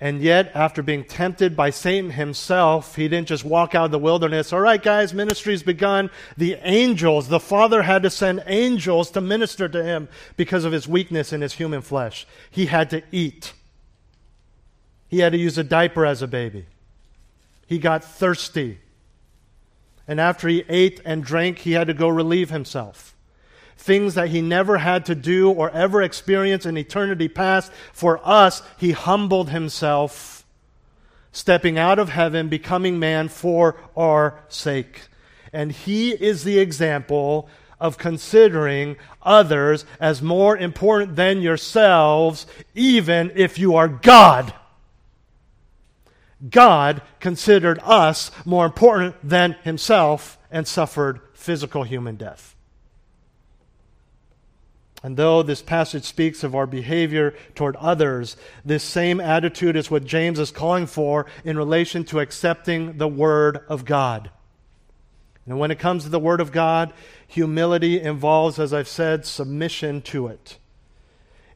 [0.00, 3.98] And yet, after being tempted by Satan himself, he didn't just walk out of the
[3.98, 4.52] wilderness.
[4.52, 6.10] All right, guys, ministry's begun.
[6.36, 10.86] The angels, the Father had to send angels to minister to him because of his
[10.86, 12.28] weakness in his human flesh.
[12.48, 13.52] He had to eat,
[15.08, 16.66] he had to use a diaper as a baby.
[17.66, 18.78] He got thirsty.
[20.06, 23.16] And after he ate and drank, he had to go relieve himself
[23.78, 27.72] things that he never had to do or ever experience in eternity past.
[27.92, 30.44] For us, he humbled himself,
[31.32, 35.02] stepping out of heaven, becoming man for our sake.
[35.52, 37.48] And he is the example
[37.80, 44.52] of considering others as more important than yourselves, even if you are God.
[46.50, 52.56] God considered us more important than himself and suffered physical human death.
[55.02, 60.04] And though this passage speaks of our behavior toward others, this same attitude is what
[60.04, 64.30] James is calling for in relation to accepting the Word of God.
[65.46, 66.92] And when it comes to the Word of God,
[67.26, 70.58] humility involves, as I've said, submission to it.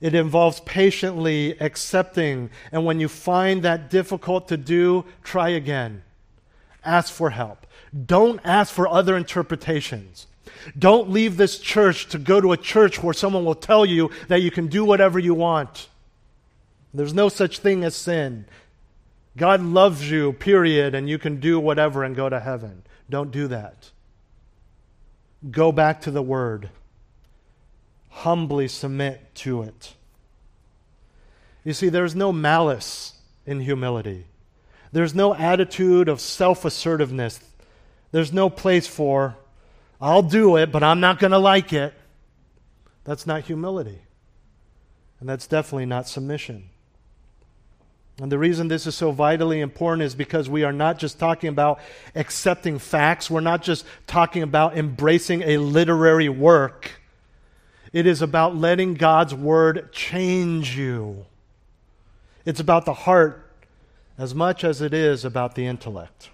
[0.00, 2.50] It involves patiently accepting.
[2.70, 6.02] And when you find that difficult to do, try again.
[6.84, 7.66] Ask for help.
[8.06, 10.26] Don't ask for other interpretations.
[10.78, 14.42] Don't leave this church to go to a church where someone will tell you that
[14.42, 15.88] you can do whatever you want.
[16.94, 18.44] There's no such thing as sin.
[19.36, 22.82] God loves you, period, and you can do whatever and go to heaven.
[23.08, 23.90] Don't do that.
[25.50, 26.70] Go back to the Word.
[28.10, 29.94] Humbly submit to it.
[31.64, 33.14] You see, there's no malice
[33.46, 34.26] in humility.
[34.92, 37.40] There's no attitude of self assertiveness.
[38.10, 39.36] There's no place for,
[40.02, 41.94] I'll do it, but I'm not going to like it.
[43.04, 44.00] That's not humility.
[45.20, 46.68] And that's definitely not submission.
[48.20, 51.48] And the reason this is so vitally important is because we are not just talking
[51.48, 51.78] about
[52.16, 57.00] accepting facts, we're not just talking about embracing a literary work.
[57.92, 61.26] It is about letting God's word change you.
[62.44, 63.48] It's about the heart
[64.18, 66.30] as much as it is about the intellect.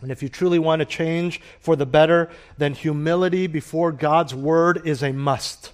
[0.00, 4.82] And if you truly want to change for the better, then humility before God's word
[4.84, 5.72] is a must.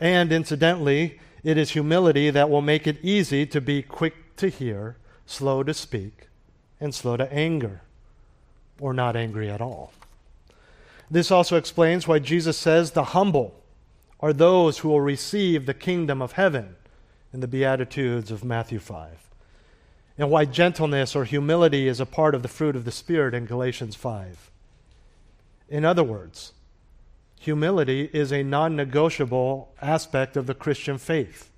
[0.00, 4.96] And incidentally, it is humility that will make it easy to be quick to hear,
[5.26, 6.28] slow to speak,
[6.80, 7.82] and slow to anger,
[8.80, 9.92] or not angry at all.
[11.10, 13.60] This also explains why Jesus says the humble
[14.20, 16.76] are those who will receive the kingdom of heaven
[17.32, 19.18] in the Beatitudes of Matthew 5,
[20.16, 23.46] and why gentleness or humility is a part of the fruit of the Spirit in
[23.46, 24.50] Galatians 5.
[25.68, 26.52] In other words,
[27.44, 31.50] Humility is a non negotiable aspect of the Christian faith.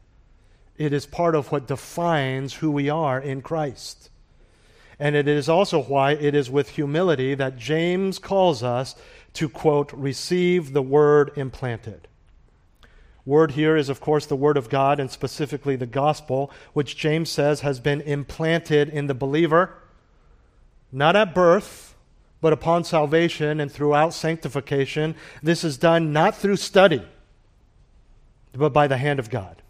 [0.76, 4.10] It is part of what defines who we are in Christ.
[4.98, 8.96] And it is also why it is with humility that James calls us
[9.34, 12.08] to, quote, receive the word implanted.
[13.26, 17.28] Word here is, of course, the Word of God and specifically the gospel, which James
[17.28, 19.74] says has been implanted in the believer,
[20.92, 21.96] not at birth,
[22.40, 27.02] but upon salvation and throughout sanctification, this is done not through study,
[28.52, 29.60] but by the hand of God.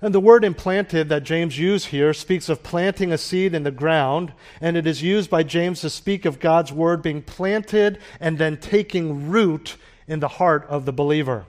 [0.00, 3.70] And the word implanted that James used here speaks of planting a seed in the
[3.72, 8.38] ground, and it is used by James to speak of God's word being planted and
[8.38, 11.46] then taking root in the heart of the believer.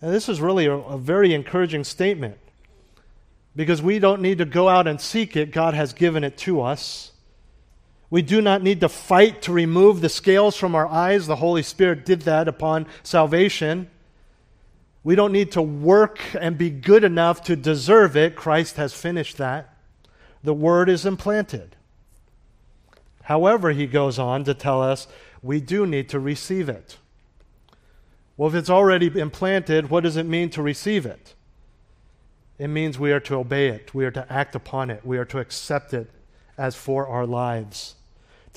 [0.00, 2.38] And this is really a, a very encouraging statement
[3.56, 6.60] because we don't need to go out and seek it, God has given it to
[6.60, 7.12] us.
[8.10, 11.26] We do not need to fight to remove the scales from our eyes.
[11.26, 13.90] The Holy Spirit did that upon salvation.
[15.04, 18.36] We don't need to work and be good enough to deserve it.
[18.36, 19.74] Christ has finished that.
[20.42, 21.76] The word is implanted.
[23.24, 25.06] However, he goes on to tell us
[25.42, 26.96] we do need to receive it.
[28.38, 31.34] Well, if it's already implanted, what does it mean to receive it?
[32.58, 35.26] It means we are to obey it, we are to act upon it, we are
[35.26, 36.10] to accept it
[36.56, 37.96] as for our lives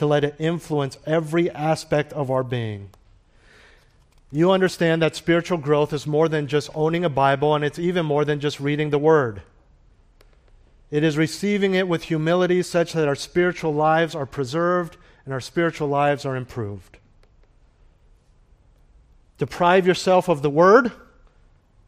[0.02, 2.90] to let it influence every aspect of our being.
[4.32, 8.06] You understand that spiritual growth is more than just owning a Bible, and it's even
[8.06, 9.44] more than just reading the Word.
[10.90, 15.40] It is receiving it with humility such that our spiritual lives are preserved and our
[15.40, 16.98] spiritual lives are improved.
[19.42, 20.92] Deprive yourself of the Word,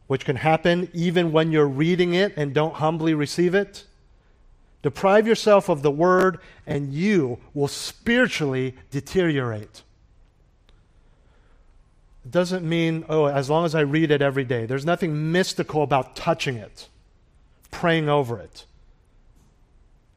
[0.07, 3.85] which can happen even when you're reading it and don't humbly receive it.
[4.81, 9.83] Deprive yourself of the word, and you will spiritually deteriorate.
[12.25, 14.65] It doesn't mean, oh, as long as I read it every day.
[14.65, 16.89] There's nothing mystical about touching it,
[17.69, 18.65] praying over it.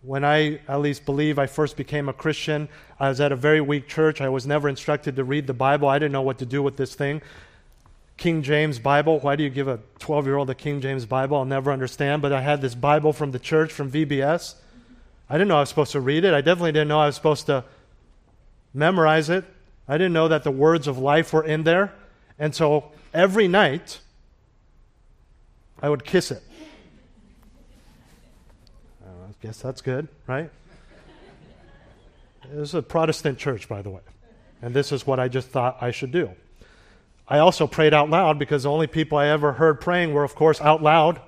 [0.06, 2.68] When I, at least, believe I first became a Christian,
[3.00, 4.20] I was at a very weak church.
[4.20, 5.88] I was never instructed to read the Bible.
[5.88, 7.22] I didn't know what to do with this thing.
[8.16, 9.18] King James Bible.
[9.18, 11.36] Why do you give a 12 year old a King James Bible?
[11.36, 12.22] I'll never understand.
[12.22, 14.54] But I had this Bible from the church from VBS.
[15.28, 16.32] I didn't know I was supposed to read it.
[16.32, 17.64] I definitely didn't know I was supposed to
[18.72, 19.44] memorize it.
[19.88, 21.92] I didn't know that the words of life were in there.
[22.38, 23.98] And so every night,
[25.82, 26.44] I would kiss it.
[29.04, 30.50] Uh, I guess that's good, right?
[32.50, 34.00] This is a Protestant church, by the way.
[34.60, 36.32] And this is what I just thought I should do.
[37.28, 40.34] I also prayed out loud because the only people I ever heard praying were, of
[40.34, 41.20] course, out loud.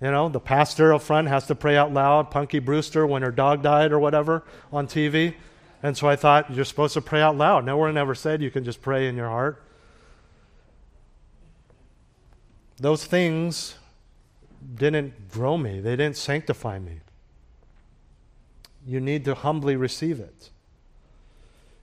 [0.00, 3.30] You know, the pastor up front has to pray out loud, Punky Brewster, when her
[3.30, 4.42] dog died or whatever
[4.72, 5.34] on TV.
[5.84, 7.64] And so I thought, you're supposed to pray out loud.
[7.64, 9.62] No one ever said you can just pray in your heart.
[12.78, 13.76] Those things
[14.74, 17.00] didn't grow me, they didn't sanctify me.
[18.86, 20.50] You need to humbly receive it.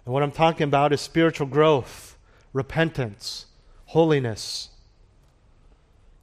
[0.06, 2.18] And what I'm talking about is spiritual growth
[2.54, 3.46] repentance,
[3.86, 4.70] holiness,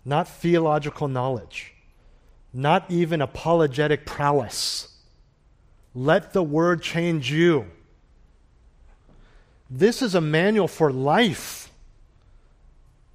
[0.04, 1.74] not theological knowledge,
[2.52, 4.96] not even apologetic prowess.
[5.94, 7.66] Let the word change you.
[9.70, 11.70] This is a manual for life.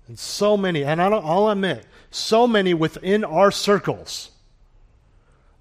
[0.07, 4.31] And so many, and I'll admit, so many within our circles,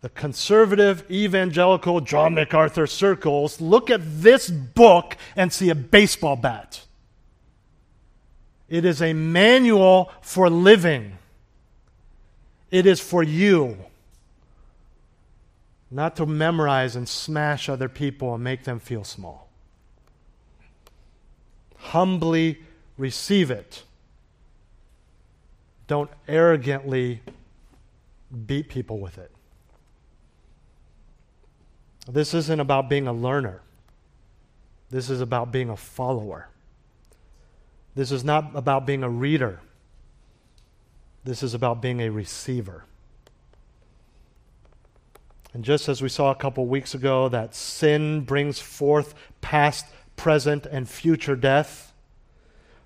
[0.02, 6.84] the conservative, evangelical, John MacArthur circles, look at this book and see a baseball bat.
[8.68, 11.18] It is a manual for living.
[12.70, 13.78] It is for you.
[15.92, 19.48] not to memorize and smash other people and make them feel small.
[21.76, 22.62] Humbly
[22.96, 23.82] receive it.
[25.86, 27.20] Don't arrogantly
[28.46, 29.31] beat people with it.
[32.08, 33.62] This isn't about being a learner.
[34.90, 36.48] This is about being a follower.
[37.94, 39.60] This is not about being a reader.
[41.24, 42.84] This is about being a receiver.
[45.54, 49.86] And just as we saw a couple weeks ago, that sin brings forth past,
[50.16, 51.92] present, and future death.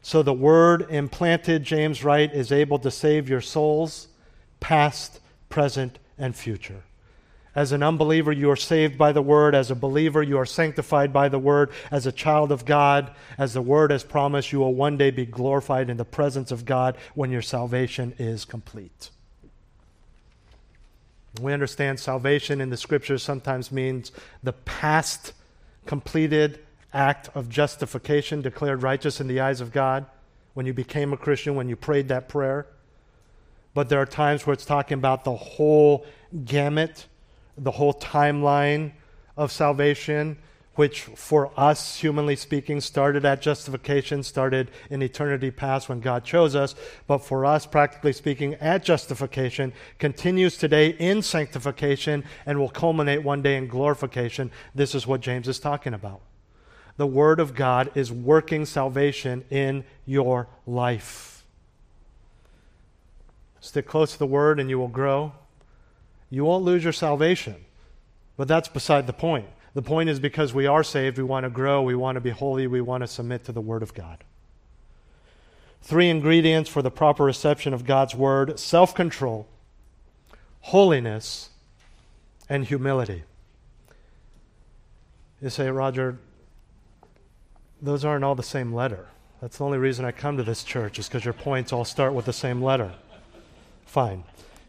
[0.02, 4.08] So the word implanted, James Wright, is able to save your souls,
[4.60, 6.82] past, present, and future.
[7.56, 9.54] As an unbeliever, you are saved by the word.
[9.54, 11.70] As a believer, you are sanctified by the word.
[11.90, 15.24] As a child of God, as the word has promised, you will one day be
[15.24, 19.10] glorified in the presence of God when your salvation is complete.
[21.40, 25.32] We understand salvation in the scriptures sometimes means the past
[25.86, 26.60] completed
[26.92, 30.04] act of justification, declared righteous in the eyes of God
[30.52, 32.66] when you became a Christian, when you prayed that prayer.
[33.72, 36.06] But there are times where it's talking about the whole
[36.44, 37.06] gamut,
[37.58, 38.92] the whole timeline
[39.36, 40.38] of salvation
[40.76, 46.54] which for us, humanly speaking, started at justification, started in eternity past when God chose
[46.54, 46.74] us,
[47.06, 53.42] but for us, practically speaking, at justification, continues today in sanctification and will culminate one
[53.42, 54.50] day in glorification.
[54.74, 56.20] This is what James is talking about.
[56.98, 61.44] The Word of God is working salvation in your life.
[63.60, 65.32] Stick close to the Word and you will grow.
[66.30, 67.64] You won't lose your salvation,
[68.36, 69.46] but that's beside the point.
[69.74, 72.30] The point is because we are saved, we want to grow, we want to be
[72.30, 74.24] holy, we want to submit to the Word of God.
[75.82, 79.46] Three ingredients for the proper reception of God's Word self control,
[80.60, 81.50] holiness,
[82.48, 83.24] and humility.
[85.40, 86.18] You say, Roger,
[87.80, 89.06] those aren't all the same letter.
[89.40, 92.14] That's the only reason I come to this church, is because your points all start
[92.14, 92.94] with the same letter.
[93.84, 94.24] Fine.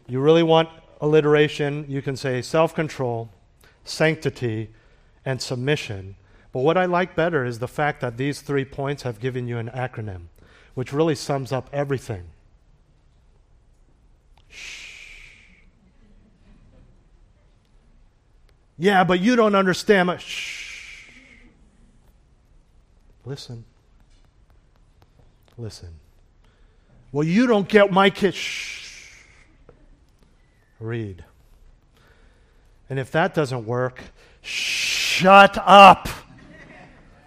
[0.06, 0.68] You really want
[1.00, 3.30] alliteration, you can say self control,
[3.84, 4.70] sanctity,
[5.24, 6.16] and submission.
[6.52, 9.58] But what I like better is the fact that these three points have given you
[9.58, 10.26] an acronym,
[10.74, 12.24] which really sums up everything.
[14.48, 14.86] Shh.
[18.78, 20.20] Yeah, but you don't understand.
[20.20, 21.08] Shh.
[23.24, 23.64] Listen.
[25.58, 25.90] Listen.
[27.12, 28.34] Well, you don't get my kid.
[28.34, 28.87] Shh.
[30.80, 31.24] Read.
[32.90, 34.02] And if that doesn't work,
[34.42, 36.08] Shut up.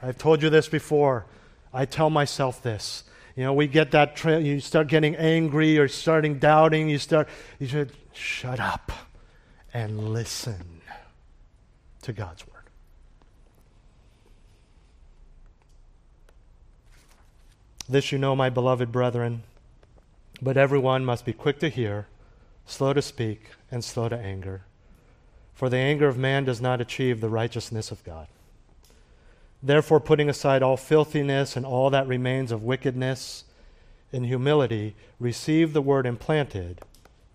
[0.02, 1.26] I've told you this before.
[1.74, 3.04] I tell myself this.
[3.36, 7.30] You know, we get that, tra- you start getting angry or starting doubting, you start,
[7.60, 8.91] you should shut up
[9.74, 10.82] and listen
[12.02, 12.64] to God's word.
[17.88, 19.43] This you know, my beloved brethren,
[20.41, 22.08] but everyone must be quick to hear,
[22.66, 24.64] slow to speak, and slow to anger
[25.62, 28.26] for the anger of man does not achieve the righteousness of God.
[29.62, 33.43] Therefore, putting aside all filthiness and all that remains of wickedness,
[34.12, 36.82] in humility, receive the word implanted,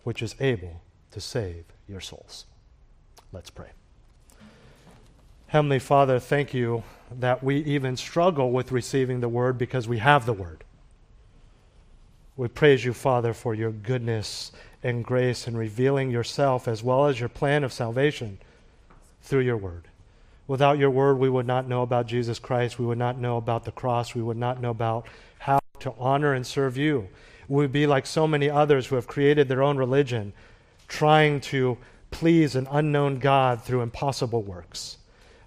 [0.03, 0.81] which is able
[1.13, 2.47] to save your souls.
[3.31, 3.69] Let's pray.
[5.47, 6.83] Heavenly Father, thank you
[7.21, 10.65] that we even struggle with receiving the word because we have the word.
[12.37, 14.51] We praise you, Father, for your goodness
[14.87, 18.39] and grace and revealing yourself as well as your plan of salvation
[19.21, 19.89] through your word.
[20.47, 22.79] Without your word, we would not know about Jesus Christ.
[22.79, 24.15] We would not know about the cross.
[24.15, 25.09] We would not know about
[25.41, 27.09] how to honor and serve you.
[27.49, 30.33] We would be like so many others who have created their own religion,
[30.87, 31.79] trying to
[32.13, 34.99] please an unknown God through impossible works.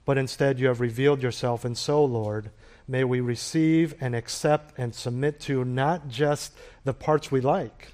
[0.04, 2.50] But instead, you have revealed yourself, and so, Lord,
[2.90, 6.52] may we receive and accept and submit to not just
[6.84, 7.94] the parts we like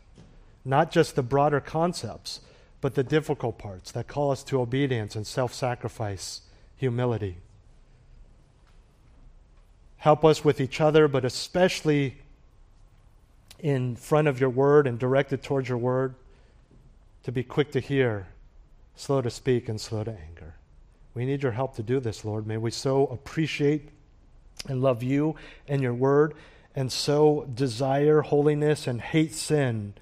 [0.65, 2.41] not just the broader concepts,
[2.81, 6.41] but the difficult parts that call us to obedience and self sacrifice,
[6.75, 7.37] humility.
[9.97, 12.17] Help us with each other, but especially
[13.59, 16.15] in front of your word and directed towards your word,
[17.23, 18.27] to be quick to hear,
[18.95, 20.55] slow to speak, and slow to anger.
[21.15, 22.45] We need your help to do this, Lord.
[22.45, 23.89] May we so appreciate
[24.67, 25.35] and love you
[25.67, 26.35] and your word,
[26.75, 29.93] and so desire holiness and hate sin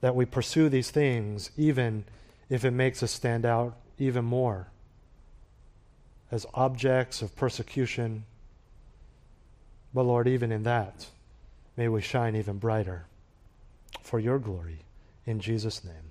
[0.00, 2.04] that we pursue these things, even
[2.48, 4.68] if it makes us stand out even more
[6.30, 8.24] as objects of persecution.
[9.92, 11.06] But Lord, even in that,
[11.76, 13.06] may we shine even brighter
[14.02, 14.78] for your glory.
[15.26, 16.09] In Jesus' name.